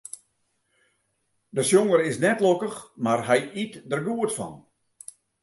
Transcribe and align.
De 1.55 1.63
sjonger 1.67 2.01
is 2.09 2.21
net 2.25 2.39
lokkich, 2.45 2.79
mar 3.03 3.21
hy 3.27 3.39
yt 3.63 3.73
der 3.89 4.01
goed 4.05 4.31
fan. 4.37 4.55